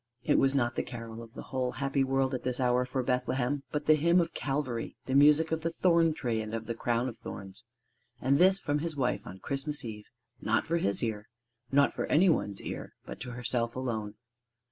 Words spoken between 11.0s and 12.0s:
ear: not